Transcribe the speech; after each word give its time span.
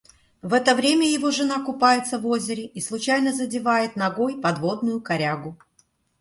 В 0.41 0.53
это 0.55 0.73
время 0.73 1.07
его 1.07 1.29
жена 1.29 1.63
купается 1.63 2.17
в 2.17 2.25
озере 2.25 2.65
и 2.65 2.81
случайно 2.81 3.31
задевает 3.31 3.95
ногой 3.95 4.41
подводную 4.41 4.99
корягу. 4.99 5.59